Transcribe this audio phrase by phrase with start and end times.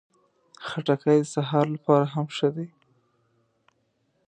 [0.65, 2.65] خټکی د سهار لپاره هم ښه ده.